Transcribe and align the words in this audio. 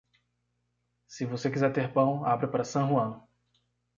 Se 1.07 1.27
você 1.27 1.51
quiser 1.51 1.71
ter 1.73 1.93
pão, 1.93 2.25
abra 2.25 2.47
para 2.47 2.63
San 2.63 2.87
Juan. 2.89 3.21